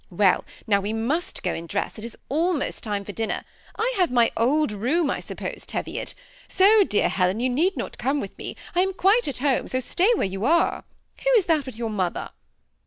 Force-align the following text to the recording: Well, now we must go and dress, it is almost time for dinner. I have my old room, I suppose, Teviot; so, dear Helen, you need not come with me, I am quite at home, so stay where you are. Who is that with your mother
Well, 0.09 0.45
now 0.65 0.79
we 0.81 0.93
must 0.93 1.43
go 1.43 1.53
and 1.53 1.69
dress, 1.69 1.99
it 1.99 2.03
is 2.05 2.17
almost 2.27 2.83
time 2.83 3.05
for 3.05 3.11
dinner. 3.11 3.43
I 3.75 3.93
have 3.97 4.09
my 4.09 4.31
old 4.35 4.71
room, 4.71 5.11
I 5.11 5.19
suppose, 5.19 5.63
Teviot; 5.63 6.15
so, 6.47 6.83
dear 6.83 7.07
Helen, 7.07 7.39
you 7.39 7.49
need 7.51 7.77
not 7.77 7.99
come 7.99 8.19
with 8.19 8.35
me, 8.35 8.55
I 8.73 8.79
am 8.81 8.93
quite 8.93 9.27
at 9.27 9.37
home, 9.37 9.67
so 9.67 9.79
stay 9.79 10.11
where 10.15 10.25
you 10.25 10.43
are. 10.43 10.85
Who 11.23 11.29
is 11.37 11.45
that 11.45 11.67
with 11.67 11.77
your 11.77 11.91
mother 11.91 12.31